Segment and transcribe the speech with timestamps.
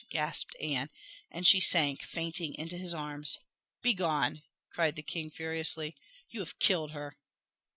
[0.09, 0.89] gasped Anne,
[1.29, 3.37] and she sank fainting into his arms.
[3.83, 5.95] "Begone!" cried the king furiously.
[6.31, 7.17] "You have killed her!"